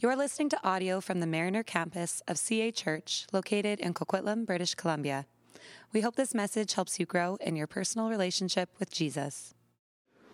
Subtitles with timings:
[0.00, 4.76] You're listening to audio from the Mariner campus of CA Church, located in Coquitlam, British
[4.76, 5.26] Columbia.
[5.92, 9.54] We hope this message helps you grow in your personal relationship with Jesus.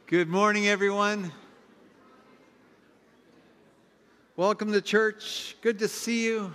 [0.07, 1.33] Good morning, everyone.
[4.37, 5.57] Welcome to church.
[5.63, 6.53] Good to see you.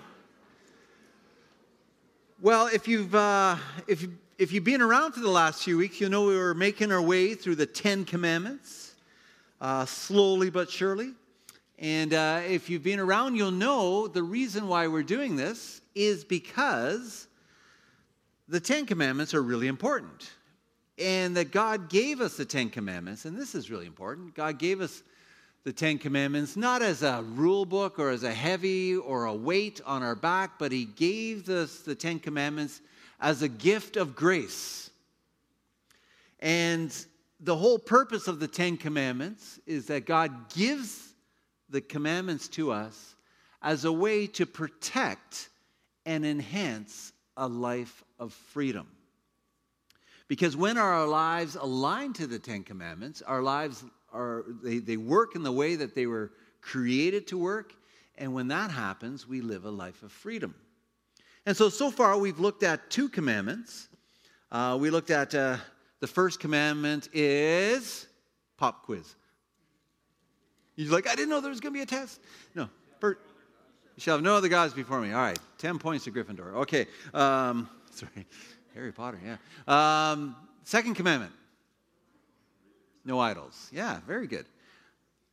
[2.39, 3.57] Well, if you've uh,
[3.87, 4.05] if
[4.37, 7.01] if you've been around for the last few weeks, you know we were making our
[7.01, 8.93] way through the Ten Commandments,
[9.59, 11.13] uh, slowly but surely.
[11.79, 16.25] And uh, if you've been around, you'll know the reason why we're doing this is
[16.25, 17.27] because
[18.49, 20.29] the Ten Commandments are really important.
[20.97, 24.35] And that God gave us the Ten Commandments, and this is really important.
[24.35, 25.03] God gave us
[25.63, 29.79] the Ten Commandments not as a rule book or as a heavy or a weight
[29.85, 32.81] on our back, but He gave us the Ten Commandments
[33.21, 34.89] as a gift of grace.
[36.41, 36.93] And
[37.39, 41.08] the whole purpose of the Ten Commandments is that God gives
[41.69, 43.15] the commandments to us
[43.61, 45.49] as a way to protect
[46.05, 48.87] and enhance a life of freedom.
[50.27, 55.35] Because when our lives align to the Ten Commandments, our lives are, they, they work
[55.35, 57.73] in the way that they were created to work.
[58.17, 60.53] And when that happens, we live a life of freedom.
[61.45, 63.87] And so, so far, we've looked at two commandments.
[64.51, 65.57] Uh, we looked at uh,
[65.99, 68.07] the first commandment is
[68.57, 69.15] pop quiz.
[70.85, 72.21] You're like, I didn't know there was going to be a test.
[72.55, 72.69] No.
[73.01, 73.19] Bert,
[73.97, 75.11] you shall have no other gods before me.
[75.11, 75.37] All right.
[75.57, 76.53] 10 points to Gryffindor.
[76.55, 76.85] Okay.
[77.13, 78.25] Um, sorry.
[78.73, 80.11] Harry Potter, yeah.
[80.11, 81.33] Um, second commandment
[83.03, 83.69] no idols.
[83.73, 84.45] Yeah, very good.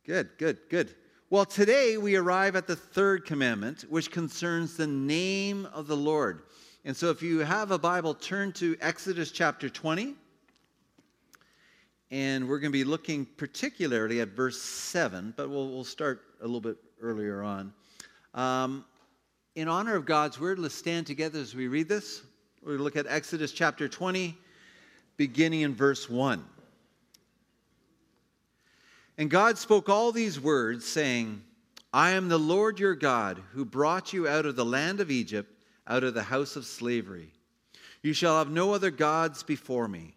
[0.05, 0.95] Good, good, good.
[1.29, 6.41] Well, today we arrive at the third commandment, which concerns the name of the Lord.
[6.85, 10.15] And so if you have a Bible, turn to Exodus chapter 20.
[12.09, 16.45] And we're going to be looking particularly at verse 7, but we'll, we'll start a
[16.45, 17.73] little bit earlier on.
[18.33, 18.85] Um,
[19.55, 22.21] in honor of God's word, let's stand together as we read this.
[22.63, 24.37] We're look at Exodus chapter 20,
[25.17, 26.43] beginning in verse 1.
[29.17, 31.41] And God spoke all these words, saying,
[31.91, 35.51] I am the Lord your God, who brought you out of the land of Egypt,
[35.87, 37.31] out of the house of slavery.
[38.03, 40.16] You shall have no other gods before me.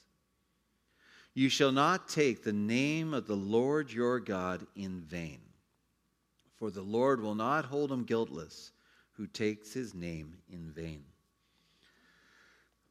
[1.33, 5.39] You shall not take the name of the Lord your God in vain,
[6.57, 8.71] for the Lord will not hold him guiltless
[9.13, 11.03] who takes his name in vain.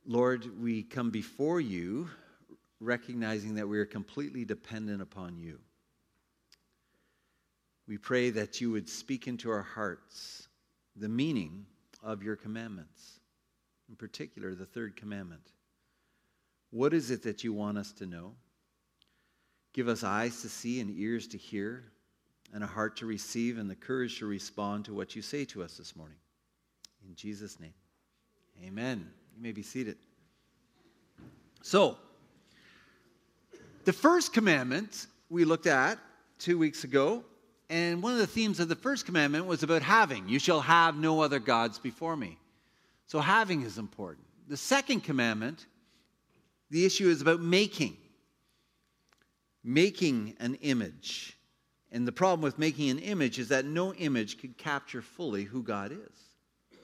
[0.07, 2.09] Lord, we come before you
[2.81, 5.59] recognizing that we are completely dependent upon you.
[7.87, 10.49] We pray that you would speak into our hearts
[10.97, 11.67] the meaning
[12.03, 13.21] of your commandments,
[13.89, 15.43] in particular, the third commandment.
[16.71, 18.33] What is it that you want us to know?
[19.73, 21.85] Give us eyes to see and ears to hear,
[22.53, 25.63] and a heart to receive, and the courage to respond to what you say to
[25.63, 26.17] us this morning.
[27.07, 27.75] In Jesus' name,
[28.65, 29.09] amen.
[29.37, 29.97] You may be seated.
[31.63, 31.99] So,
[33.85, 35.99] the first commandment we looked at
[36.39, 37.25] two weeks ago,
[37.69, 40.29] and one of the themes of the first commandment was about having.
[40.29, 42.39] You shall have no other gods before me.
[43.07, 44.27] So, having is important.
[44.49, 45.67] The second commandment
[46.71, 47.97] the issue is about making.
[49.63, 51.37] Making an image.
[51.93, 55.63] And the problem with making an image is that no image could capture fully who
[55.63, 56.79] God is.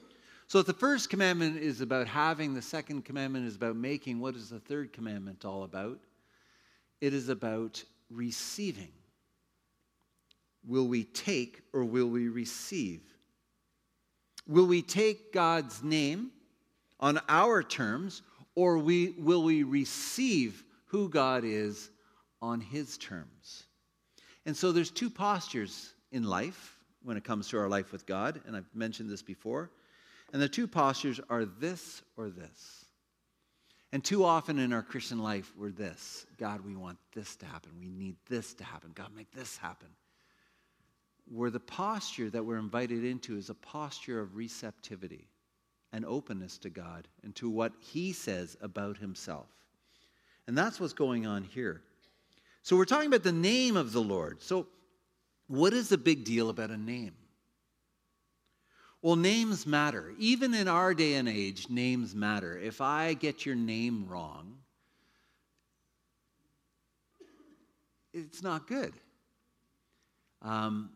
[0.49, 4.37] So if the first commandment is about having, the second commandment is about making, what
[4.37, 5.99] is the third commandment all about?
[7.01, 8.93] It is about receiving.
[10.65, 13.01] Will we take or will we receive?
[14.49, 16.31] Will we take God's name
[17.01, 18.23] on our terms
[18.57, 21.91] or we, will we receive who God is
[22.43, 23.65] on his terms?
[24.45, 28.41] And so there's two postures in life when it comes to our life with God,
[28.47, 29.71] and I've mentioned this before.
[30.33, 32.85] And the two postures are this or this.
[33.93, 37.71] And too often in our Christian life, we're this God, we want this to happen.
[37.79, 38.91] We need this to happen.
[38.95, 39.89] God, make this happen.
[41.29, 45.29] Where the posture that we're invited into is a posture of receptivity
[45.93, 49.47] and openness to God and to what He says about Himself.
[50.47, 51.83] And that's what's going on here.
[52.63, 54.43] So we're talking about the name of the Lord.
[54.43, 54.67] So,
[55.49, 57.15] what is the big deal about a name?
[59.03, 60.13] Well, names matter.
[60.19, 62.59] Even in our day and age, names matter.
[62.59, 64.57] If I get your name wrong,
[68.13, 68.95] it's not good.
[70.43, 70.91] Um,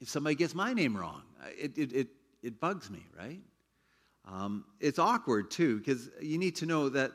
[0.00, 1.22] if somebody gets my name wrong,
[1.58, 2.08] it, it, it,
[2.42, 3.40] it bugs me, right?
[4.32, 7.12] Um, it's awkward too, because you need to know that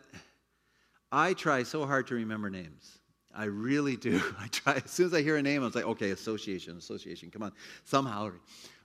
[1.11, 2.99] I try so hard to remember names.
[3.33, 4.21] I really do.
[4.39, 7.31] I try, as soon as I hear a name, I was like, okay, association, association,
[7.31, 7.53] come on,
[7.85, 8.31] somehow.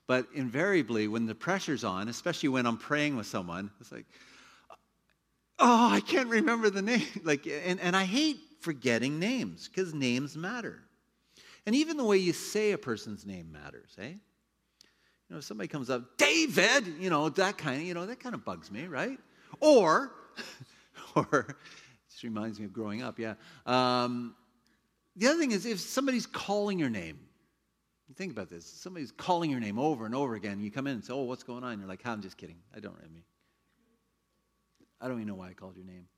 [0.07, 4.07] But invariably, when the pressure's on, especially when I'm praying with someone, it's like,
[5.59, 7.07] oh, I can't remember the name.
[7.25, 10.83] Like, and, and I hate forgetting names because names matter.
[11.67, 14.15] And even the way you say a person's name matters, eh?
[15.31, 18.19] You know, if somebody comes up, David, you know, that kind of, you know, that
[18.19, 19.17] kind of bugs me, right?
[19.61, 20.11] Or,
[21.15, 21.57] or,
[22.09, 23.35] this reminds me of growing up, yeah.
[23.65, 24.35] Um,
[25.15, 27.21] the other thing is if somebody's calling your name,
[28.17, 28.67] think about this.
[28.67, 30.59] Somebody's calling your name over and over again.
[30.59, 31.79] You come in and say, Oh, what's going on?
[31.79, 32.59] You're like, I'm just kidding.
[32.77, 33.23] I don't, I mean,
[35.01, 36.09] I don't even know why I called your name.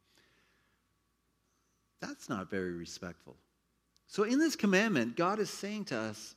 [2.01, 3.37] That's not very respectful.
[4.07, 6.35] So, in this commandment, God is saying to us,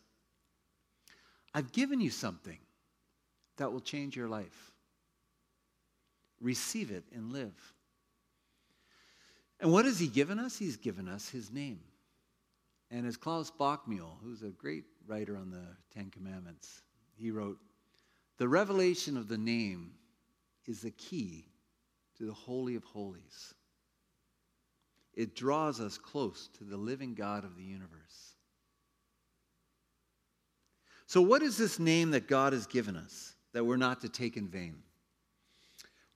[1.53, 2.57] I've given you something
[3.57, 4.71] that will change your life.
[6.41, 7.73] Receive it and live.
[9.59, 10.57] And what has He given us?
[10.57, 11.79] He's given us His name.
[12.91, 16.81] And as Klaus Bockmuehl, who's a great writer on the Ten Commandments,
[17.15, 17.57] he wrote,
[18.37, 19.91] The revelation of the name
[20.65, 21.45] is the key
[22.17, 23.53] to the Holy of Holies.
[25.13, 28.35] It draws us close to the living God of the universe.
[31.07, 34.35] So, what is this name that God has given us that we're not to take
[34.35, 34.75] in vain?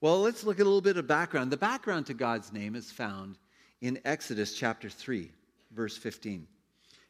[0.02, 1.50] Well, let's look at a little bit of background.
[1.50, 3.38] The background to God's name is found
[3.80, 5.30] in Exodus chapter 3,
[5.72, 6.46] verse 15.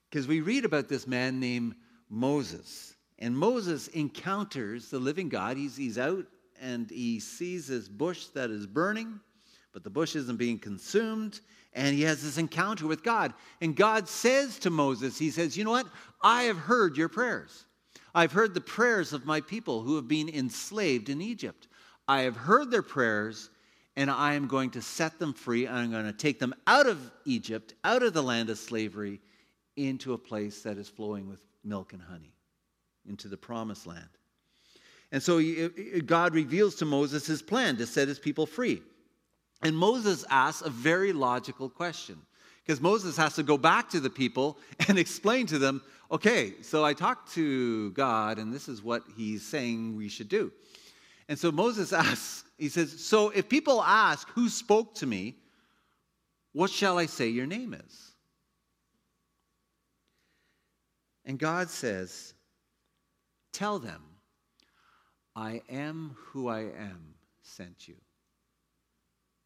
[0.09, 1.75] Because we read about this man named
[2.09, 2.94] Moses.
[3.19, 5.56] And Moses encounters the living God.
[5.56, 6.27] He's, he's out
[6.61, 9.19] and he sees this bush that is burning,
[9.73, 11.41] but the bush isn't being consumed.
[11.73, 13.35] And he has this encounter with God.
[13.61, 15.88] And God says to Moses, He says, You know what?
[16.23, 17.67] I have heard your prayers.
[18.15, 21.69] I've heard the prayers of my people who have been enslaved in Egypt.
[22.09, 23.51] I have heard their prayers,
[23.97, 25.69] and I am going to set them free.
[25.69, 29.21] I'm going to take them out of Egypt, out of the land of slavery,
[29.77, 32.35] into a place that is flowing with milk and honey,
[33.09, 34.09] into the promised land.
[35.13, 35.41] And so
[36.06, 38.83] God reveals to Moses his plan to set his people free.
[39.63, 42.19] And Moses asks a very logical question
[42.70, 44.56] because Moses has to go back to the people
[44.87, 49.44] and explain to them, okay, so I talked to God, and this is what he's
[49.44, 50.52] saying we should do.
[51.28, 55.34] And so Moses asks, he says, So if people ask, Who spoke to me?
[56.52, 58.12] What shall I say your name is?
[61.25, 62.34] And God says,
[63.52, 64.00] Tell them,
[65.34, 67.96] I am who I am sent you.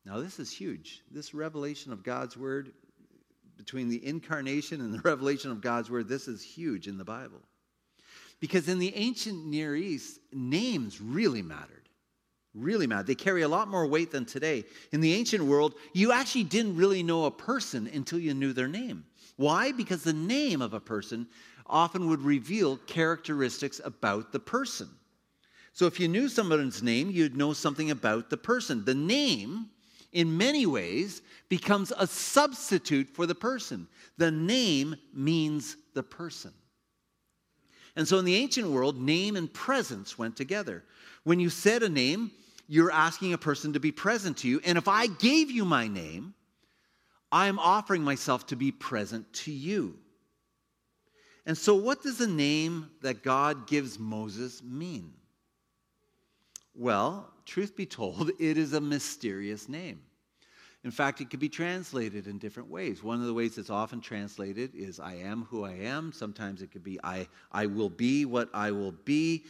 [0.04, 1.00] Now, this is huge.
[1.10, 2.74] This revelation of God's word
[3.56, 7.40] between the incarnation and the revelation of God's word, this is huge in the Bible.
[8.40, 11.88] Because in the ancient Near East, names really mattered.
[12.54, 13.06] Really mattered.
[13.06, 14.64] They carry a lot more weight than today.
[14.92, 18.68] In the ancient world, you actually didn't really know a person until you knew their
[18.68, 19.04] name.
[19.36, 19.72] Why?
[19.72, 21.26] Because the name of a person
[21.66, 24.88] often would reveal characteristics about the person.
[25.72, 28.84] So if you knew someone's name, you'd know something about the person.
[28.84, 29.70] The name
[30.14, 33.86] in many ways, becomes a substitute for the person.
[34.16, 36.52] The name means the person.
[37.96, 40.84] And so in the ancient world, name and presence went together.
[41.24, 42.30] When you said a name,
[42.66, 44.60] you're asking a person to be present to you.
[44.64, 46.34] And if I gave you my name,
[47.30, 49.98] I'm offering myself to be present to you.
[51.46, 55.12] And so, what does the name that God gives Moses mean?
[56.74, 60.00] Well, truth be told, it is a mysterious name.
[60.82, 63.02] In fact, it could be translated in different ways.
[63.02, 66.12] One of the ways it's often translated is I am who I am.
[66.12, 69.44] Sometimes it could be I, I will be what I will be.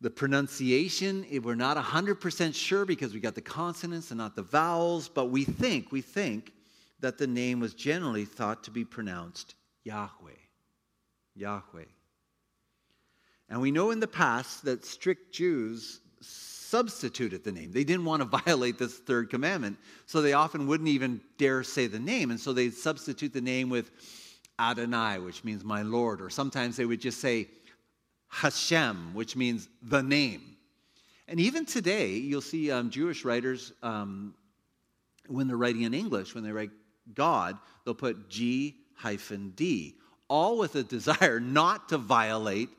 [0.00, 4.42] The pronunciation, eh, we're not 100% sure because we got the consonants and not the
[4.42, 6.52] vowels, but we think, we think
[7.00, 10.30] that the name was generally thought to be pronounced Yahweh.
[11.34, 11.84] Yahweh.
[13.48, 17.70] And we know in the past that strict Jews substituted the name.
[17.70, 21.86] They didn't want to violate this third commandment, so they often wouldn't even dare say
[21.86, 22.30] the name.
[22.30, 23.90] And so they'd substitute the name with
[24.58, 27.48] Adonai, which means my Lord, or sometimes they would just say
[28.28, 30.56] Hashem, which means the name.
[31.28, 34.34] And even today, you'll see um, Jewish writers, um,
[35.28, 36.70] when they're writing in English, when they write
[37.14, 39.96] God, they'll put G hyphen D,
[40.28, 42.70] all with a desire not to violate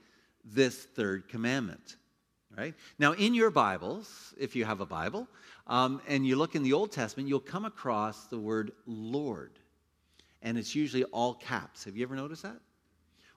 [0.44, 1.96] this third commandment
[2.56, 2.76] Right?
[3.00, 5.28] Now, in your Bibles, if you have a Bible,
[5.66, 9.58] um, and you look in the Old Testament, you'll come across the word Lord.
[10.44, 11.86] And it's usually all caps.
[11.86, 12.60] Have you ever noticed that?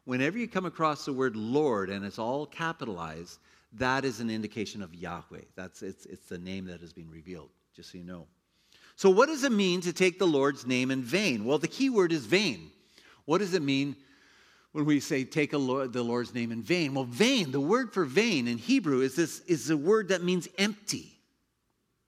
[0.05, 3.39] Whenever you come across the word Lord and it's all capitalized,
[3.73, 5.43] that is an indication of Yahweh.
[5.55, 8.27] That's, it's, it's the name that has been revealed, just so you know.
[8.97, 11.45] So, what does it mean to take the Lord's name in vain?
[11.45, 12.71] Well, the key word is vain.
[13.25, 13.97] What does it mean
[14.76, 16.92] when we say take Lord, the Lord's name in vain?
[16.92, 20.49] Well, vain, the word for vain in Hebrew is this is a word that means
[20.59, 21.14] empty.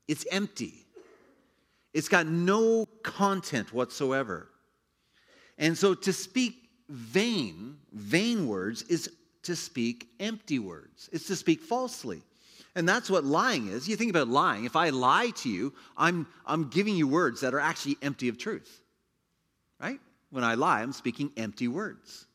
[0.06, 0.74] It's empty.
[1.94, 4.50] It's got no content whatsoever.
[5.56, 9.10] And so to speak vain, vain words is
[9.44, 11.08] to speak empty words.
[11.10, 12.20] It's to speak falsely.
[12.74, 13.88] And that's what lying is.
[13.88, 14.66] You think about lying.
[14.66, 18.36] If I lie to you, I'm, I'm giving you words that are actually empty of
[18.36, 18.82] truth.
[19.80, 20.00] Right?
[20.28, 22.26] When I lie, I'm speaking empty words.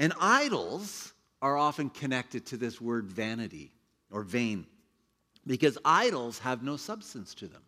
[0.00, 3.70] And idols are often connected to this word vanity
[4.10, 4.66] or vain
[5.46, 7.60] because idols have no substance to them.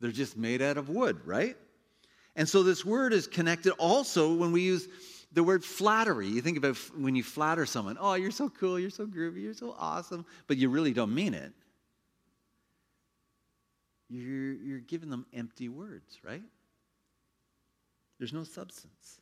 [0.00, 1.56] They're just made out of wood, right?
[2.34, 4.88] And so this word is connected also when we use
[5.32, 6.26] the word flattery.
[6.26, 9.54] You think about when you flatter someone, oh, you're so cool, you're so groovy, you're
[9.54, 11.52] so awesome, but you really don't mean it.
[14.08, 16.42] You're, you're giving them empty words, right?
[18.18, 19.20] There's no substance.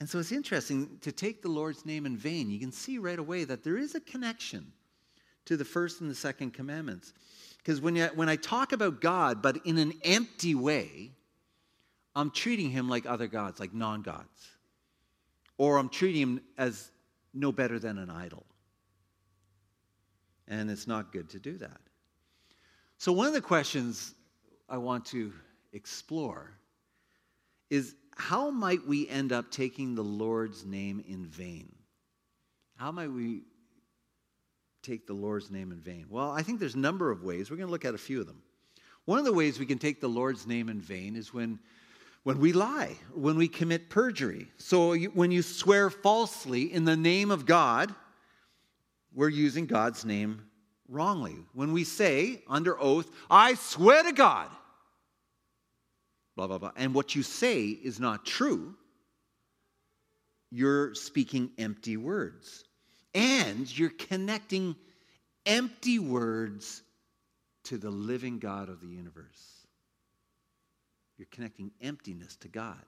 [0.00, 2.50] And so it's interesting to take the Lord's name in vain.
[2.50, 4.72] You can see right away that there is a connection
[5.46, 7.12] to the first and the second commandments.
[7.58, 11.12] Because when, when I talk about God, but in an empty way,
[12.14, 14.48] I'm treating him like other gods, like non gods.
[15.56, 16.90] Or I'm treating him as
[17.34, 18.44] no better than an idol.
[20.46, 21.80] And it's not good to do that.
[22.96, 24.14] So, one of the questions
[24.68, 25.32] I want to
[25.72, 26.52] explore
[27.70, 31.72] is how might we end up taking the Lord's name in vain?
[32.76, 33.42] How might we
[34.82, 36.06] take the Lord's name in vain?
[36.10, 37.48] Well, I think there's a number of ways.
[37.50, 38.42] We're going to look at a few of them.
[39.04, 41.60] One of the ways we can take the Lord's name in vain is when,
[42.24, 44.48] when we lie, when we commit perjury.
[44.58, 47.94] So you, when you swear falsely in the name of God,
[49.14, 50.42] we're using God's name
[50.88, 51.36] wrongly.
[51.54, 54.50] When we say under oath, I swear to God,
[56.38, 58.72] blah, blah, blah, and what you say is not true,
[60.52, 62.62] you're speaking empty words
[63.12, 64.76] and you're connecting
[65.46, 66.84] empty words
[67.64, 69.66] to the living God of the universe.
[71.16, 72.84] You're connecting emptiness to God.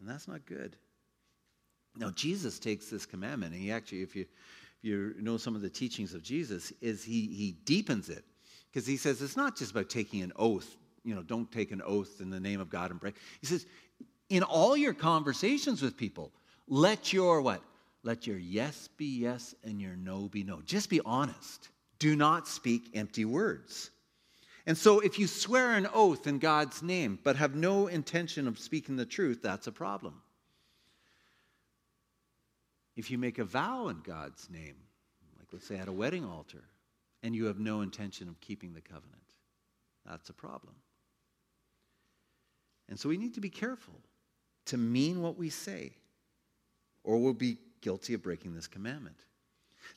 [0.00, 0.76] And that's not good.
[1.96, 4.28] Now, Jesus takes this commandment, and he actually, if you, if
[4.82, 8.24] you know some of the teachings of Jesus, is he, he deepens it.
[8.72, 11.82] Because he says it's not just about taking an oath, you know, don't take an
[11.84, 13.16] oath in the name of God and break.
[13.40, 13.66] He says,
[14.28, 16.32] in all your conversations with people,
[16.68, 17.62] let your what?
[18.04, 20.60] Let your yes be yes and your no be no.
[20.62, 21.68] Just be honest.
[21.98, 23.90] Do not speak empty words.
[24.66, 28.58] And so, if you swear an oath in God's name but have no intention of
[28.58, 30.22] speaking the truth, that's a problem.
[32.96, 34.76] If you make a vow in God's name,
[35.38, 36.62] like let's say at a wedding altar,
[37.22, 39.22] and you have no intention of keeping the covenant,
[40.06, 40.74] that's a problem.
[42.92, 43.94] And so we need to be careful
[44.66, 45.92] to mean what we say,
[47.04, 49.16] or we'll be guilty of breaking this commandment.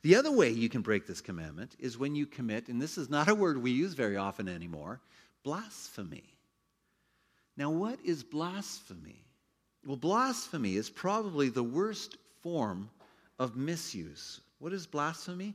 [0.02, 3.10] The other way you can break this commandment is when you commit, and this is
[3.10, 5.02] not a word we use very often anymore,
[5.44, 6.24] blasphemy.
[7.58, 9.26] Now, what is blasphemy?
[9.86, 12.90] Well, blasphemy is probably the worst form
[13.40, 14.40] of misuse.
[14.60, 15.54] What is blasphemy?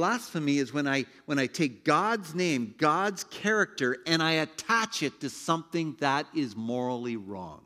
[0.00, 5.20] Blasphemy is when I, when I take God's name, God's character, and I attach it
[5.20, 7.60] to something that is morally wrong.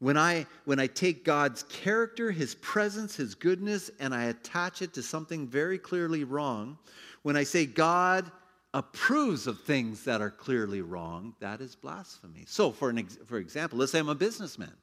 [0.00, 4.92] When I, when I take God's character, His presence, His goodness, and I attach it
[4.94, 6.76] to something very clearly wrong,
[7.22, 8.28] when I say God
[8.74, 12.42] approves of things that are clearly wrong, that is blasphemy.
[12.48, 14.74] So, for, an ex- for example, let's say I'm a businessman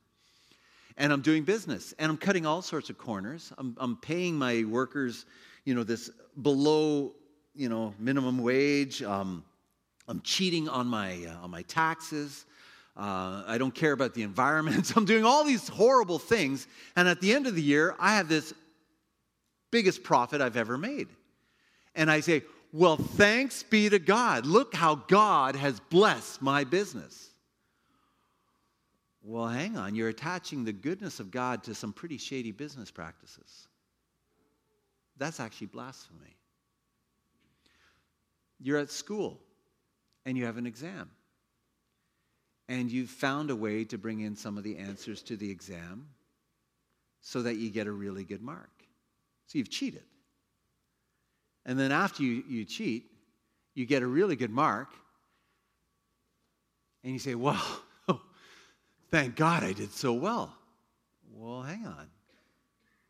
[1.00, 3.52] and I'm doing business and I'm cutting all sorts of corners.
[3.58, 5.26] I'm, I'm paying my workers,
[5.64, 7.14] you know, this below,
[7.56, 9.02] you know, minimum wage.
[9.02, 9.44] Um,
[10.08, 12.46] I'm cheating on my, uh, on my taxes.
[12.98, 14.92] Uh, I don't care about the environment.
[14.98, 16.68] I'm doing all these horrible things.
[16.98, 18.54] And at the end of the year, I have this
[19.72, 21.08] biggest profit I've ever made.
[21.96, 24.46] And I say, Well, thanks be to God.
[24.46, 27.29] Look how God has blessed my business.
[29.22, 29.96] Well, hang on.
[29.96, 33.68] You're attaching the goodness of God to some pretty shady business practices.
[35.18, 36.38] That's actually blasphemy.
[38.62, 39.40] You're at school
[40.26, 41.10] and you have an exam
[42.70, 46.08] and you've found a way to bring in some of the answers to the exam,
[47.20, 48.70] so that you get a really good mark.
[49.48, 50.04] So you've cheated.
[51.66, 53.12] And then after you, you cheat,
[53.74, 54.90] you get a really good mark,
[57.04, 57.62] and you say, Well,
[59.12, 60.56] thank God I did so well.
[61.34, 62.08] Well, hang on.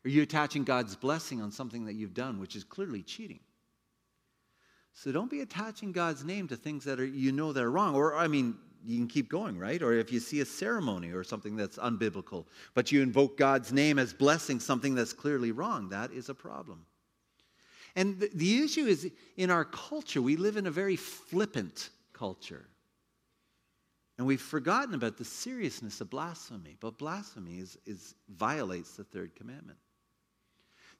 [0.04, 3.40] Are you attaching God's blessing on something that you've done, which is clearly cheating?
[4.94, 7.94] So don't be attaching God's name to things that are, you know that are wrong.
[7.94, 9.82] Or, I mean, you can keep going, right?
[9.82, 13.98] Or if you see a ceremony or something that's unbiblical, but you invoke God's name
[13.98, 16.86] as blessing something that's clearly wrong, that is a problem.
[17.96, 22.66] And the, the issue is in our culture, we live in a very flippant culture.
[24.20, 26.76] And we've forgotten about the seriousness of blasphemy.
[26.78, 29.78] But blasphemy is, is, violates the third commandment.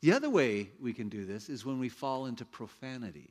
[0.00, 3.28] The other way we can do this is when we fall into profanity.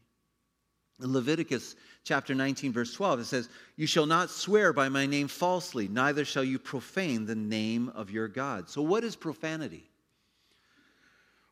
[1.01, 5.27] In Leviticus chapter 19, verse 12, it says, You shall not swear by my name
[5.27, 8.69] falsely, neither shall you profane the name of your God.
[8.69, 9.89] So, what is profanity?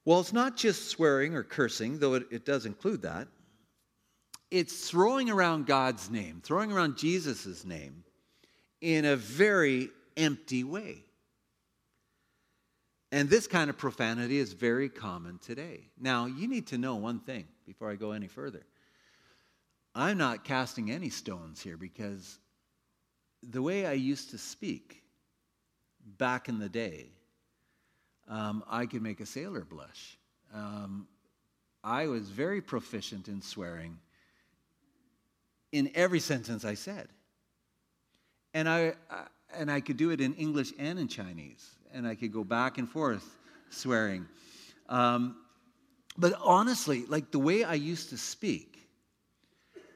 [0.06, 3.30] Well, it's not just swearing or cursing, though it, it does include that.
[4.52, 8.04] It's throwing around God's name, throwing around Jesus' name
[8.82, 11.04] in a very empty way.
[13.12, 15.90] And this kind of profanity is very common today.
[16.00, 18.66] Now, you need to know one thing before I go any further.
[19.96, 22.38] I'm not casting any stones here because
[23.42, 25.04] the way I used to speak
[26.18, 27.08] back in the day,
[28.28, 30.18] um, I could make a sailor blush.
[30.54, 31.08] Um,
[31.84, 33.98] I was very proficient in swearing
[35.72, 37.08] in every sentence I said.
[38.54, 39.26] And I, I,
[39.56, 42.78] and I could do it in English and in Chinese, and I could go back
[42.78, 43.38] and forth
[43.70, 44.26] swearing.
[44.90, 45.36] Um,
[46.18, 48.90] but honestly, like the way I used to speak,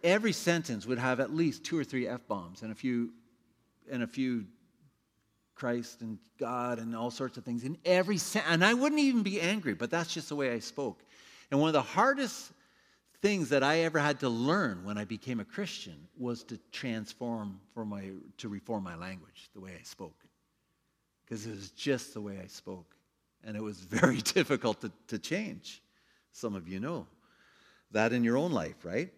[0.04, 3.12] every sentence would have at least two or three f bombs and a few
[3.90, 4.46] and a few
[5.56, 9.22] Christ and God and all sorts of things in every sen- and I wouldn't even
[9.22, 11.04] be angry, but that's just the way I spoke.
[11.50, 12.52] And one of the hardest
[13.22, 17.60] things that I ever had to learn when I became a Christian was to transform
[17.74, 20.18] for my to reform my language, the way I spoke.
[21.24, 22.96] Because it was just the way I spoke.
[23.44, 25.82] And it was very difficult to, to change.
[26.32, 27.08] Some of you know
[27.92, 29.12] that in your own life, right?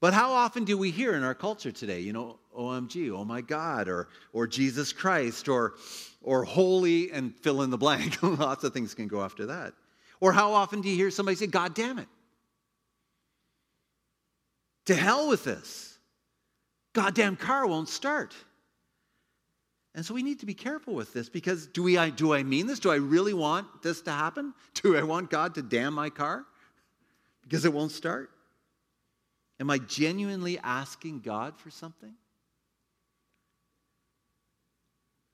[0.00, 3.42] But how often do we hear in our culture today, you know, OMG, oh my
[3.42, 5.74] God, or, or Jesus Christ, or,
[6.22, 8.16] or holy, and fill in the blank?
[8.22, 9.74] Lots of things can go after that.
[10.18, 12.08] Or how often do you hear somebody say, God damn it?
[14.90, 16.00] To hell with this.
[16.94, 18.34] Goddamn car won't start.
[19.94, 22.42] And so we need to be careful with this because do, we, I, do I
[22.42, 22.80] mean this?
[22.80, 24.52] Do I really want this to happen?
[24.74, 26.44] Do I want God to damn my car
[27.42, 28.30] because it won't start?
[29.60, 32.14] Am I genuinely asking God for something?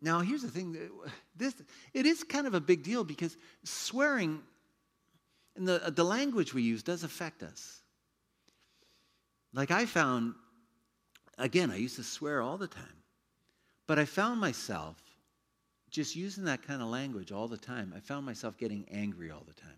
[0.03, 0.77] Now, here's the thing
[1.35, 1.55] this,
[1.95, 4.43] it is kind of a big deal because swearing
[5.57, 7.81] and the, the language we use does affect us.
[9.53, 10.35] Like I found,
[11.39, 13.03] again, I used to swear all the time,
[13.87, 14.97] but I found myself
[15.91, 17.93] just using that kind of language all the time.
[17.97, 19.71] I found myself getting angry all the time.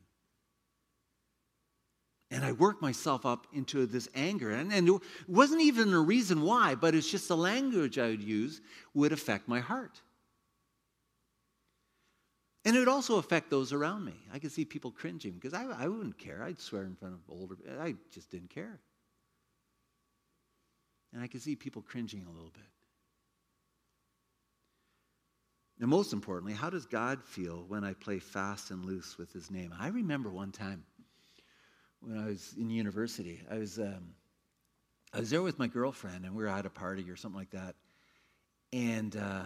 [2.30, 4.50] And I worked myself up into this anger.
[4.50, 8.22] And, and it wasn't even a reason why, but it's just the language I would
[8.22, 8.60] use
[8.94, 10.00] would affect my heart.
[12.64, 14.14] And it would also affect those around me.
[14.32, 16.42] I could see people cringing because I, I wouldn't care.
[16.42, 18.78] I'd swear in front of older, I just didn't care.
[21.12, 22.64] And I could see people cringing a little bit.
[25.78, 29.50] Now, most importantly, how does God feel when I play fast and loose with his
[29.50, 29.72] name?
[29.78, 30.84] I remember one time
[32.00, 34.14] when I was in university, I was, um,
[35.12, 37.50] I was there with my girlfriend, and we were at a party or something like
[37.50, 37.76] that.
[38.72, 39.44] And uh,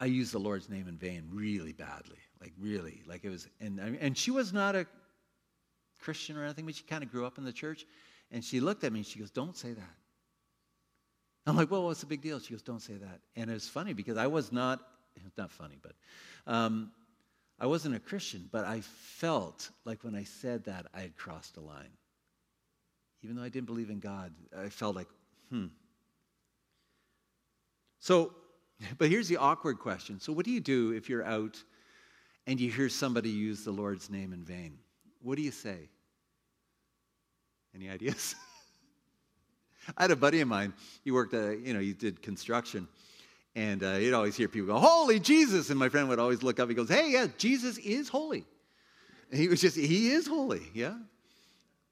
[0.00, 3.48] I used the Lord's name in vain really badly, like really, like it was.
[3.60, 4.86] And and she was not a
[6.00, 7.86] Christian or anything, but she kind of grew up in the church.
[8.30, 9.96] And she looked at me and she goes, "Don't say that."
[11.46, 12.40] I'm like, well, what's the big deal?
[12.40, 13.20] She goes, don't say that.
[13.36, 14.80] And it was funny because I was not,
[15.14, 15.92] it's not funny, but
[16.46, 16.90] um,
[17.60, 21.56] I wasn't a Christian, but I felt like when I said that, I had crossed
[21.56, 21.92] a line.
[23.22, 25.08] Even though I didn't believe in God, I felt like,
[25.50, 25.66] hmm.
[28.00, 28.34] So,
[28.98, 30.20] but here's the awkward question.
[30.20, 31.62] So, what do you do if you're out
[32.46, 34.78] and you hear somebody use the Lord's name in vain?
[35.22, 35.88] What do you say?
[37.74, 38.34] Any ideas?
[39.96, 40.72] I had a buddy of mine.
[41.04, 42.88] He worked, uh, you know, he did construction.
[43.54, 45.70] And uh, you'd always hear people go, Holy Jesus.
[45.70, 46.68] And my friend would always look up.
[46.68, 48.44] He goes, Hey, yeah, Jesus is holy.
[49.30, 50.94] And he was just, He is holy, yeah.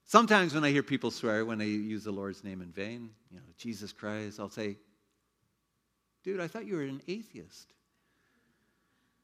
[0.07, 3.39] Sometimes when I hear people swear, when they use the Lord's name in vain, you
[3.39, 4.77] know, Jesus Christ, I'll say,
[6.23, 7.69] Dude, I thought you were an atheist.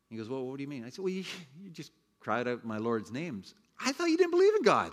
[0.08, 0.84] He goes, Well, what do you mean?
[0.84, 1.24] I said, Well, you,
[1.60, 3.54] you just cried out my Lord's names.
[3.84, 4.92] I thought you didn't believe in God.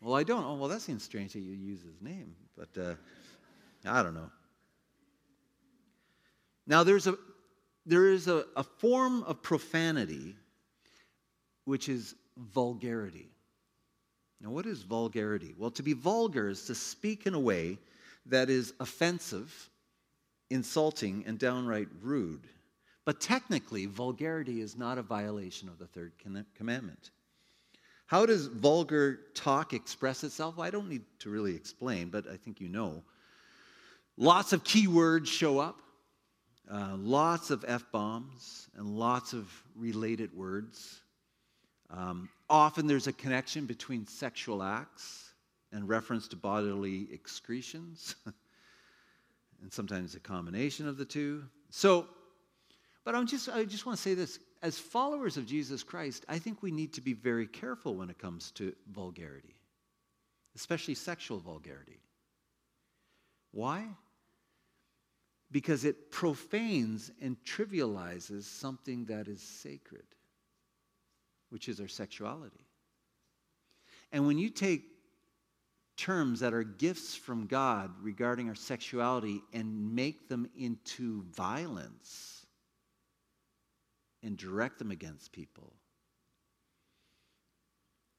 [0.00, 0.44] Well, I don't.
[0.44, 2.94] Oh, well, that seems strange that you use his name, but uh,
[3.86, 4.30] I don't know.
[6.66, 7.16] Now, there's a,
[7.86, 10.36] there is a, a form of profanity
[11.64, 13.28] which is vulgarity.
[14.42, 15.54] Now, what is vulgarity?
[15.56, 17.78] Well, to be vulgar is to speak in a way
[18.26, 19.70] that is offensive,
[20.50, 22.46] insulting, and downright rude.
[23.06, 26.12] But technically, vulgarity is not a violation of the third
[26.54, 27.10] commandment.
[28.10, 30.56] How does vulgar talk express itself?
[30.56, 33.04] Well, I don't need to really explain, but I think you know.
[34.16, 35.78] Lots of keywords show up,
[36.68, 41.02] uh, lots of F bombs, and lots of related words.
[41.88, 45.34] Um, often there's a connection between sexual acts
[45.70, 48.16] and reference to bodily excretions,
[49.62, 51.44] and sometimes a combination of the two.
[51.70, 52.08] So,
[53.04, 54.40] but I'm just, I just want to say this.
[54.62, 58.18] As followers of Jesus Christ, I think we need to be very careful when it
[58.18, 59.54] comes to vulgarity,
[60.54, 62.00] especially sexual vulgarity.
[63.52, 63.86] Why?
[65.50, 70.04] Because it profanes and trivializes something that is sacred,
[71.48, 72.66] which is our sexuality.
[74.12, 74.84] And when you take
[75.96, 82.39] terms that are gifts from God regarding our sexuality and make them into violence,
[84.22, 85.72] and direct them against people,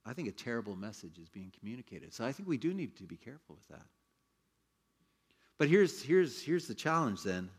[0.05, 2.13] I think a terrible message is being communicated.
[2.13, 3.85] So I think we do need to be careful with that.
[5.57, 7.49] But here's, here's, here's the challenge then.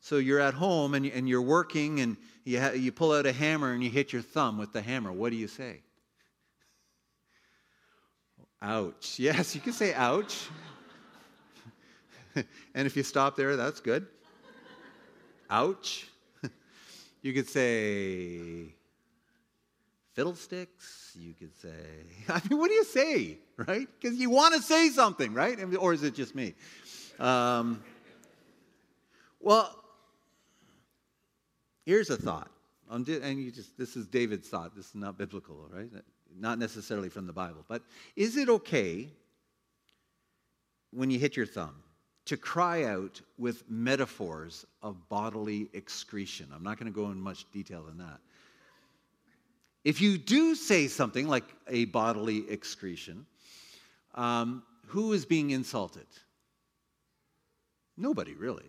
[0.00, 3.32] So you're at home and, and you're working and you, ha- you pull out a
[3.32, 5.10] hammer and you hit your thumb with the hammer.
[5.10, 5.80] What do you say?
[8.62, 9.16] Ouch.
[9.18, 10.46] Yes, you can say ouch.
[12.74, 14.06] and if you stop there, that's good.
[15.50, 16.08] Ouch.
[17.26, 18.72] You could say
[20.12, 21.16] fiddlesticks.
[21.18, 21.72] You could say,
[22.28, 23.88] I mean, what do you say, right?
[24.00, 25.58] Because you want to say something, right?
[25.80, 26.54] Or is it just me?
[27.18, 27.82] Um,
[29.40, 29.74] well,
[31.84, 32.48] here's a thought.
[32.88, 34.76] and you just, this is David's thought.
[34.76, 35.90] This is not biblical, right?
[36.38, 37.64] Not necessarily from the Bible.
[37.66, 37.82] But
[38.14, 39.08] is it okay
[40.92, 41.74] when you hit your thumb
[42.26, 46.48] to cry out with metaphors of bodily excretion.
[46.54, 48.18] I'm not going to go in much detail in that.
[49.84, 53.24] If you do say something like a bodily excretion,
[54.16, 56.06] um, who is being insulted?
[57.96, 58.64] Nobody, really.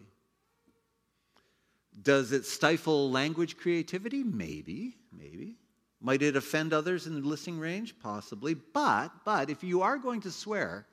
[2.04, 4.24] Does it stifle language creativity?
[4.24, 5.56] Maybe, maybe.
[6.00, 7.96] Might it offend others in the listening range?
[8.00, 8.54] Possibly.
[8.54, 10.86] But, but if you are going to swear,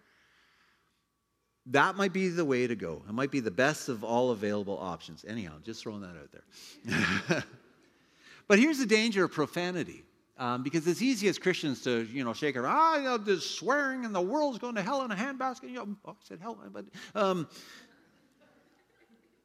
[1.66, 3.02] that might be the way to go.
[3.08, 5.24] It might be the best of all available options.
[5.26, 7.44] Anyhow, just throwing that out there.
[8.48, 10.04] but here's the danger of profanity.
[10.36, 13.48] Um, because it's easy as Christians to, you know, shake our, ah, you know, this
[13.48, 15.68] swearing and the world's going to hell in a handbasket.
[15.68, 17.46] You know, oh, I said hell, but um,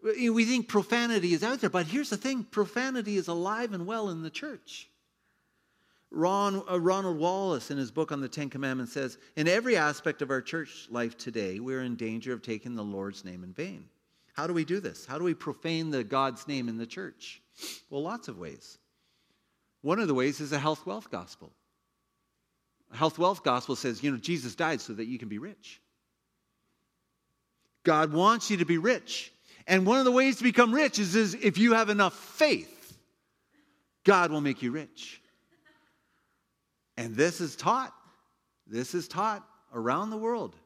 [0.01, 1.69] we think profanity is out there.
[1.69, 4.89] But here's the thing profanity is alive and well in the church.
[6.11, 10.21] Ron, uh, Ronald Wallace, in his book on the Ten Commandments, says In every aspect
[10.21, 13.85] of our church life today, we're in danger of taking the Lord's name in vain.
[14.33, 15.05] How do we do this?
[15.05, 17.41] How do we profane the God's name in the church?
[17.89, 18.77] Well, lots of ways.
[19.81, 21.51] One of the ways is a health wealth gospel.
[22.91, 25.81] A health wealth gospel says, you know, Jesus died so that you can be rich.
[27.83, 29.31] God wants you to be rich.
[29.67, 32.97] And one of the ways to become rich is, is if you have enough faith,
[34.03, 35.21] God will make you rich.
[36.99, 37.93] And this is taught.
[38.67, 40.57] This is taught around the world.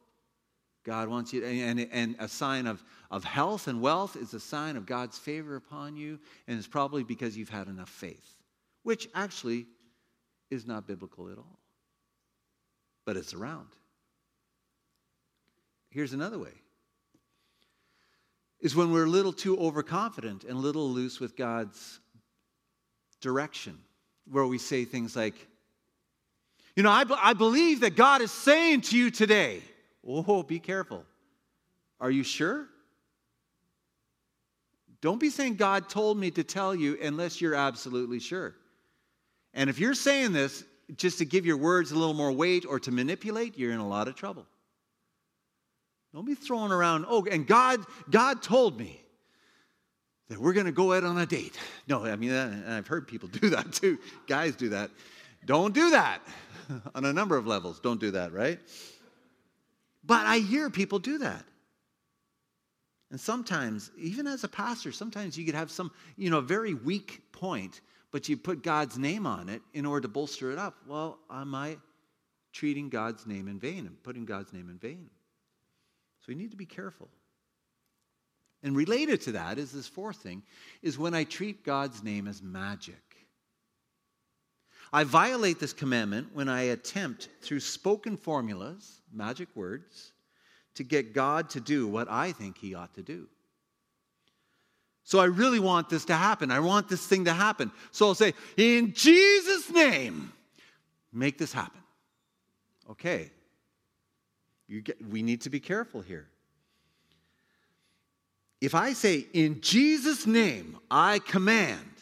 [0.84, 4.40] God wants you, to, and, and a sign of, of health and wealth is a
[4.40, 8.36] sign of God's favor upon you, and it's probably because you've had enough faith,
[8.82, 9.68] which actually
[10.50, 11.60] is not biblical at all.
[13.06, 13.68] But it's around.
[15.92, 16.54] Here's another way
[18.60, 22.00] is when we're a little too overconfident and a little loose with God's
[23.22, 23.78] direction,
[24.32, 25.36] where we say things like,
[26.76, 29.62] you know, I, I believe that God is saying to you today,
[30.08, 31.06] oh, be careful.
[32.00, 32.68] Are you sure?
[35.02, 38.56] Don't be saying God told me to tell you unless you're absolutely sure.
[39.54, 40.64] And if you're saying this
[40.96, 43.88] just to give your words a little more weight or to manipulate, you're in a
[43.88, 44.46] lot of trouble.
[46.14, 49.02] Don't be throwing around, oh, and God, God told me
[50.30, 51.58] that we're going to go out on a date.
[51.88, 54.00] No, I mean, I've heard people do that too.
[54.28, 54.90] Guys do that.
[55.46, 56.22] Don't do that.
[56.96, 57.80] on a number of levels.
[57.80, 58.60] Don't do that, right?
[60.04, 61.46] But I hear people do that.
[63.12, 66.74] And sometimes, even as a pastor, sometimes you could have some, you know, a very
[66.74, 67.82] weak point
[68.14, 70.76] but you put God's name on it in order to bolster it up.
[70.88, 71.78] Well, am I
[72.54, 75.10] treating God's name in vain and putting God's name in vain?
[76.20, 77.10] So we need to be careful.
[78.62, 80.44] And related to that is this fourth thing
[80.84, 83.03] is when I treat God's name as magic.
[84.94, 90.14] I violate this commandment when I attempt through spoken formulas, magic words,
[90.76, 93.28] to get God to do what I think he ought to do.
[95.04, 96.52] So I really want this to happen.
[96.52, 97.72] I want this thing to happen.
[97.92, 100.32] So I'll say, in Jesus' name,
[101.12, 101.82] make this happen.
[102.92, 103.32] Okay.
[104.84, 106.28] Get, we need to be careful here.
[108.62, 111.93] If I say, in Jesus' name, I command,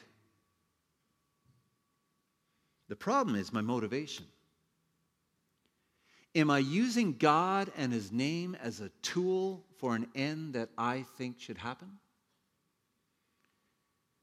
[2.92, 4.26] the problem is my motivation.
[6.36, 11.06] Am I using God and His name as a tool for an end that I
[11.18, 11.88] think should happen?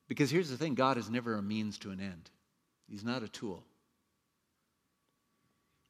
[0.06, 2.28] Because here's the thing God is never a means to an end,
[2.90, 3.64] He's not a tool.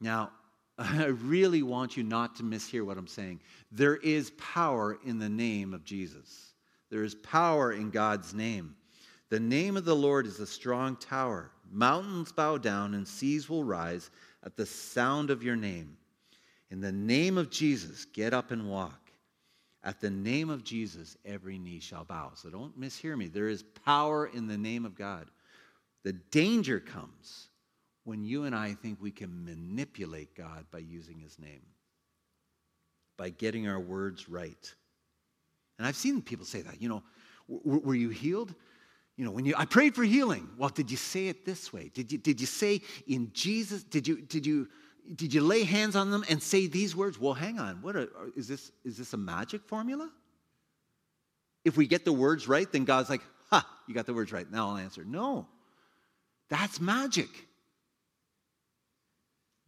[0.01, 0.31] Now,
[0.79, 3.41] I really want you not to mishear what I'm saying.
[3.73, 6.53] There is power in the name of Jesus,
[6.91, 8.77] there is power in God's name.
[9.31, 11.51] The name of the Lord is a strong tower.
[11.71, 14.11] Mountains bow down and seas will rise
[14.45, 15.97] at the sound of your name.
[16.71, 19.11] In the name of Jesus, get up and walk.
[19.85, 22.33] At the name of Jesus, every knee shall bow.
[22.35, 23.29] So don't mishear me.
[23.29, 25.31] There is power in the name of God.
[26.05, 27.49] The danger comes
[28.05, 31.63] when you and I think we can manipulate God by using his name,
[33.17, 34.75] by getting our words right.
[35.79, 36.81] And I've seen people say that.
[36.81, 37.03] You know,
[37.47, 38.55] were you healed?
[39.19, 40.49] You know, when you I prayed for healing.
[40.57, 41.91] Well, did you say it this way?
[41.93, 43.83] Did you did you say in Jesus?
[43.83, 44.69] Did you did you
[45.13, 47.19] did you lay hands on them and say these words?
[47.19, 47.83] Well, hang on.
[47.83, 47.97] What
[48.37, 48.71] is this?
[48.85, 50.09] Is this a magic formula?
[51.65, 54.49] If we get the words right, then God's like, "Ha, you got the words right.
[54.49, 55.49] Now I'll answer." No,
[56.49, 57.29] that's magic.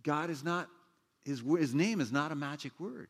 [0.05, 0.69] God is not
[1.25, 3.09] his his name is not a magic word,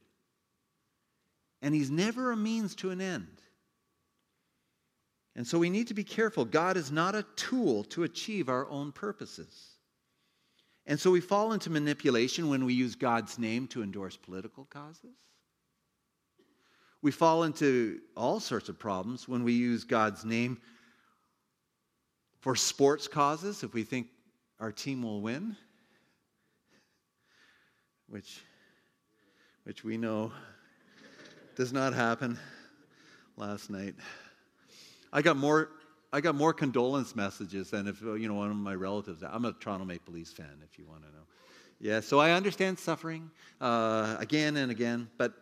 [1.60, 3.42] and He's never a means to an end.
[5.36, 6.44] And so we need to be careful.
[6.44, 9.70] God is not a tool to achieve our own purposes.
[10.86, 15.14] And so we fall into manipulation when we use God's name to endorse political causes.
[17.02, 20.58] We fall into all sorts of problems when we use God's name
[22.40, 24.08] for sports causes, if we think
[24.58, 25.56] our team will win,
[28.08, 28.40] which,
[29.64, 30.32] which we know
[31.54, 32.38] does not happen
[33.36, 33.94] last night.
[35.12, 35.70] I got more
[36.12, 39.22] I got more condolence messages than if, you know, one of my relatives.
[39.22, 41.22] I'm a Toronto Maple Leafs fan, if you want to know.
[41.78, 45.32] Yeah, so I understand suffering uh, again and again, but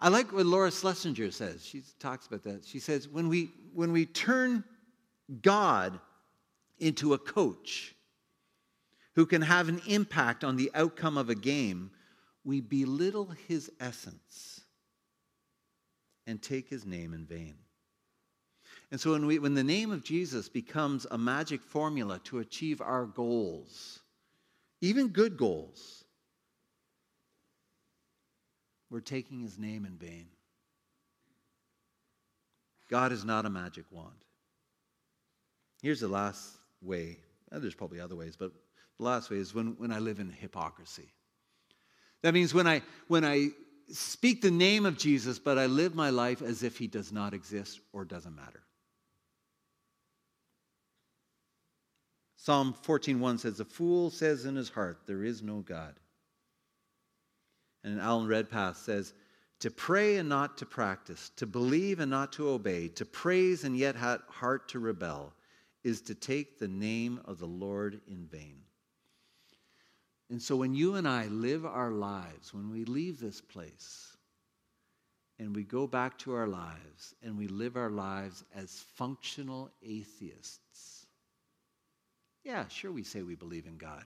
[0.00, 1.64] I like what Laura Schlesinger says.
[1.64, 2.64] She talks about that.
[2.64, 4.64] She says, when we, when we turn
[5.42, 6.00] God
[6.78, 7.94] into a coach
[9.14, 11.90] who can have an impact on the outcome of a game,
[12.42, 14.62] we belittle his essence
[16.26, 17.56] and take his name in vain.
[18.90, 22.80] And so when, we, when the name of Jesus becomes a magic formula to achieve
[22.80, 24.00] our goals,
[24.80, 26.04] even good goals,
[28.90, 30.26] we're taking his name in vain.
[32.88, 34.24] God is not a magic wand.
[35.80, 37.18] Here's the last way.
[37.52, 38.50] Eh, there's probably other ways, but
[38.98, 41.08] the last way is when, when I live in hypocrisy.
[42.22, 43.50] That means when I, when I
[43.92, 47.32] speak the name of Jesus, but I live my life as if he does not
[47.32, 48.60] exist or doesn't matter.
[52.42, 56.00] Psalm 14:1 says, "The fool says in his heart, there is no God."
[57.84, 59.12] And Alan Redpath says,
[59.58, 63.76] "To pray and not to practice, to believe and not to obey, to praise and
[63.76, 65.34] yet have heart to rebel,
[65.84, 68.64] is to take the name of the Lord in vain."
[70.30, 74.16] And so when you and I live our lives, when we leave this place,
[75.38, 80.99] and we go back to our lives and we live our lives as functional atheists,
[82.44, 84.04] yeah, sure, we say we believe in God.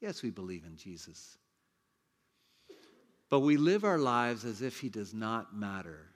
[0.00, 1.38] Yes, we believe in Jesus.
[3.30, 6.08] But we live our lives as if He does not matter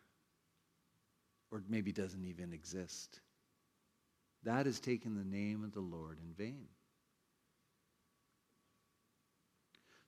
[1.50, 3.20] or maybe doesn't even exist.
[4.44, 6.66] That is taking the name of the Lord in vain.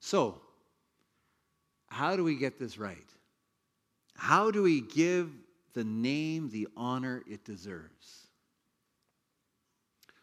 [0.00, 0.40] So,
[1.88, 2.98] how do we get this right?
[4.16, 5.30] How do we give
[5.74, 8.27] the name the honor it deserves?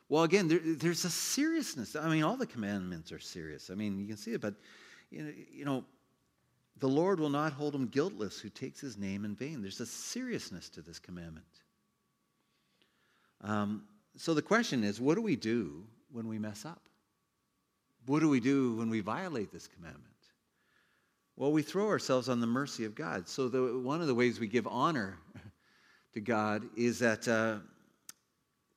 [0.08, 1.96] Well, again, there, there's a seriousness.
[1.96, 3.70] I mean, all the commandments are serious.
[3.70, 4.54] I mean, you can see it, but
[5.10, 5.84] you know, you know,
[6.80, 9.62] the Lord will not hold him guiltless who takes his name in vain.
[9.62, 11.46] There's a seriousness to this commandment.
[13.42, 13.84] Um,
[14.18, 16.82] so the question is what do we do when we mess up?
[18.06, 20.04] What do we do when we violate this commandment?
[21.38, 23.28] Well, we throw ourselves on the mercy of God.
[23.28, 25.18] So, the, one of the ways we give honor
[26.14, 27.58] to God is that uh,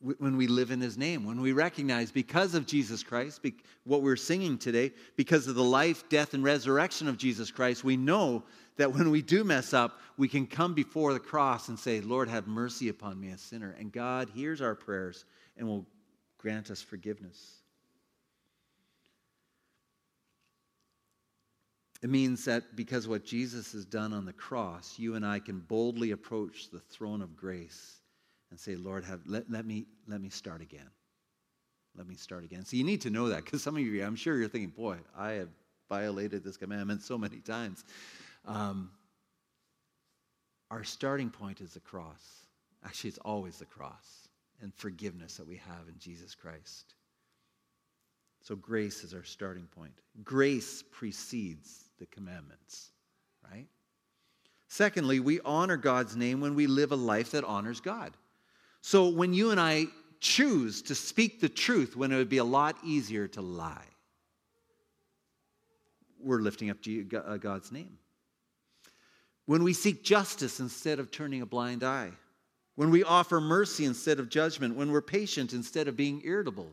[0.00, 3.44] when we live in His name, when we recognize because of Jesus Christ,
[3.84, 7.96] what we're singing today, because of the life, death, and resurrection of Jesus Christ, we
[7.96, 8.44] know
[8.76, 12.28] that when we do mess up, we can come before the cross and say, Lord,
[12.28, 13.74] have mercy upon me, a sinner.
[13.78, 15.24] And God hears our prayers
[15.56, 15.84] and will
[16.38, 17.56] grant us forgiveness.
[22.02, 25.58] It means that because what Jesus has done on the cross, you and I can
[25.58, 27.97] boldly approach the throne of grace
[28.50, 30.90] and say, Lord, have, let, let, me, let me start again.
[31.96, 32.64] Let me start again.
[32.64, 34.98] So you need to know that because some of you, I'm sure you're thinking, boy,
[35.16, 35.48] I have
[35.88, 37.84] violated this commandment so many times.
[38.46, 38.90] Um,
[40.70, 42.22] our starting point is the cross.
[42.84, 44.28] Actually, it's always the cross
[44.62, 46.94] and forgiveness that we have in Jesus Christ.
[48.42, 49.92] So grace is our starting point.
[50.24, 52.90] Grace precedes the commandments,
[53.50, 53.66] right?
[54.68, 58.12] Secondly, we honor God's name when we live a life that honors God.
[58.80, 59.86] So when you and I
[60.20, 63.84] choose to speak the truth when it would be a lot easier to lie,
[66.20, 66.78] we're lifting up
[67.14, 67.98] uh, God's name.
[69.46, 72.10] When we seek justice instead of turning a blind eye,
[72.74, 76.68] when we offer mercy instead of judgment, when we're patient instead of being irritable,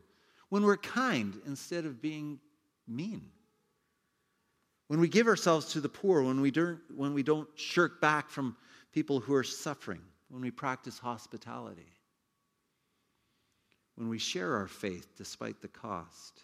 [0.49, 2.39] when we're kind instead of being
[2.87, 3.31] mean.
[4.87, 8.29] When we give ourselves to the poor, when we don't, when we don't shirk back
[8.29, 8.55] from
[8.93, 11.87] people who are suffering, when we practice hospitality,
[13.95, 16.43] when we share our faith despite the cost,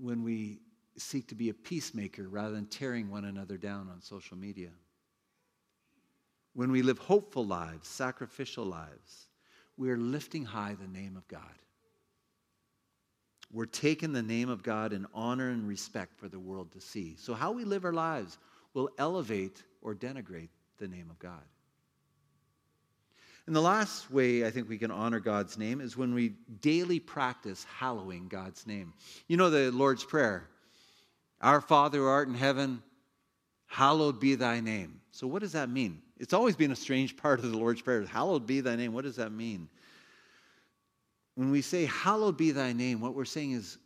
[0.00, 0.58] when we
[0.96, 4.70] seek to be a peacemaker rather than tearing one another down on social media,
[6.54, 9.28] when we live hopeful lives, sacrificial lives,
[9.76, 11.42] we are lifting high the name of God.
[13.52, 17.16] We're taking the name of God in honor and respect for the world to see.
[17.18, 18.38] So, how we live our lives
[18.72, 21.42] will elevate or denigrate the name of God.
[23.46, 26.30] And the last way I think we can honor God's name is when we
[26.60, 28.94] daily practice hallowing God's name.
[29.28, 30.48] You know the Lord's Prayer
[31.40, 32.82] Our Father who art in heaven,
[33.66, 35.00] hallowed be thy name.
[35.10, 36.00] So, what does that mean?
[36.18, 38.04] It's always been a strange part of the Lord's Prayer.
[38.06, 38.92] Hallowed be thy name.
[38.92, 39.68] What does that mean?
[41.34, 43.78] When we say, Hallowed be thy name, what we're saying is,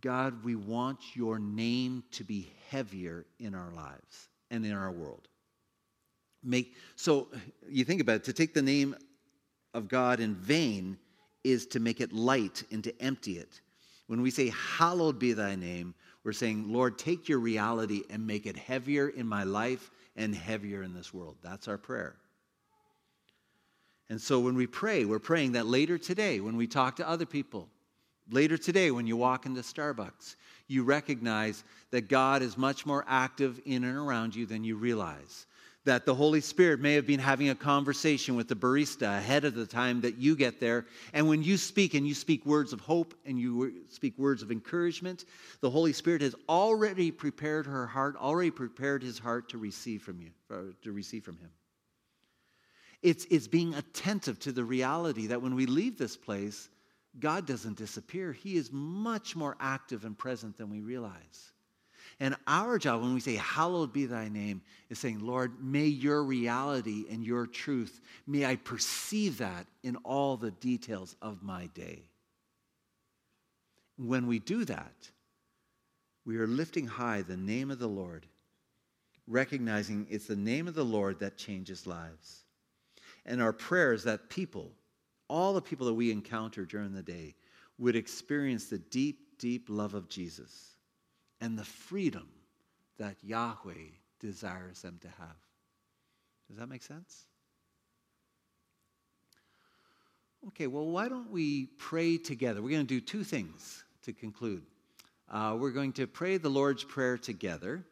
[0.00, 5.28] God, we want your name to be heavier in our lives and in our world.
[6.46, 7.28] Make, so
[7.68, 8.96] you think about it, to take the name
[9.74, 10.96] of God in vain
[11.44, 13.60] is to make it light and to empty it.
[14.06, 18.46] When we say, Hallowed be thy name, we're saying, Lord, take your reality and make
[18.46, 21.36] it heavier in my life and heavier in this world.
[21.42, 22.16] That's our prayer.
[24.08, 27.26] And so when we pray, we're praying that later today, when we talk to other
[27.26, 27.68] people,
[28.30, 30.36] later today, when you walk into Starbucks,
[30.68, 35.46] you recognize that God is much more active in and around you than you realize.
[35.86, 39.54] That the Holy Spirit may have been having a conversation with the barista ahead of
[39.54, 40.84] the time that you get there.
[41.14, 44.50] And when you speak and you speak words of hope and you speak words of
[44.50, 45.24] encouragement,
[45.60, 50.20] the Holy Spirit has already prepared her heart, already prepared his heart to receive from
[50.20, 51.50] you, uh, to receive from him.
[53.00, 56.68] It's, it's being attentive to the reality that when we leave this place,
[57.20, 58.32] God doesn't disappear.
[58.32, 61.52] He is much more active and present than we realize.
[62.18, 66.22] And our job, when we say, Hallowed be thy name, is saying, Lord, may your
[66.22, 72.02] reality and your truth, may I perceive that in all the details of my day.
[73.98, 75.10] When we do that,
[76.24, 78.26] we are lifting high the name of the Lord,
[79.26, 82.44] recognizing it's the name of the Lord that changes lives.
[83.26, 84.72] And our prayer is that people,
[85.28, 87.34] all the people that we encounter during the day,
[87.78, 90.75] would experience the deep, deep love of Jesus
[91.40, 92.28] and the freedom
[92.98, 95.36] that Yahweh desires them to have.
[96.48, 97.26] Does that make sense?
[100.48, 102.62] Okay, well, why don't we pray together?
[102.62, 104.62] We're going to do two things to conclude.
[105.28, 107.84] Uh, we're going to pray the Lord's Prayer together,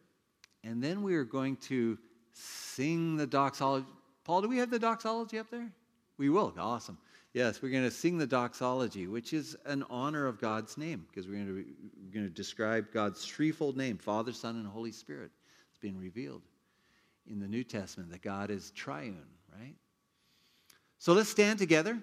[0.62, 1.98] and then we are going to
[2.32, 3.86] sing the doxology.
[4.24, 5.68] Paul, do we have the doxology up there?
[6.16, 6.54] We will.
[6.56, 6.96] Awesome.
[7.34, 11.26] Yes, we're going to sing the doxology, which is an honor of God's name, because
[11.26, 15.32] we're going, to, we're going to describe God's threefold name Father, Son, and Holy Spirit.
[15.68, 16.42] It's been revealed
[17.28, 19.26] in the New Testament that God is triune,
[19.58, 19.74] right?
[20.98, 22.02] So let's stand together and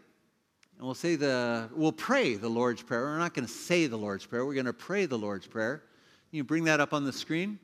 [0.79, 3.03] we'll say the we'll pray the Lord's Prayer.
[3.03, 5.83] We're not going to say the Lord's Prayer, we're going to pray the Lord's Prayer.
[6.31, 7.57] You bring that up on the screen.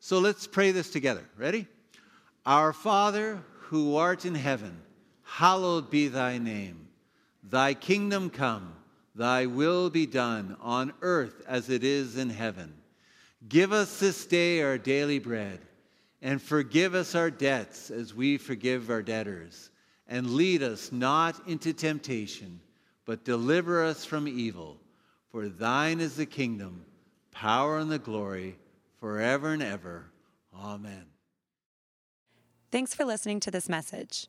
[0.00, 1.28] So let's pray this together.
[1.36, 1.66] Ready?
[2.46, 4.80] Our Father who art in heaven,
[5.32, 6.86] hallowed be thy name.
[7.42, 8.74] Thy kingdom come,
[9.14, 12.74] thy will be done on earth as it is in heaven.
[13.48, 15.58] Give us this day our daily bread,
[16.20, 19.70] and forgive us our debts as we forgive our debtors.
[20.06, 22.60] And lead us not into temptation,
[23.06, 24.76] but deliver us from evil.
[25.30, 26.84] For thine is the kingdom,
[27.30, 28.58] power, and the glory,
[29.00, 30.04] forever and ever.
[30.54, 31.06] Amen.
[32.70, 34.28] Thanks for listening to this message.